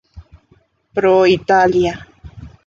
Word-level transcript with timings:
Pro 0.95 1.27
Italia". 1.27 1.93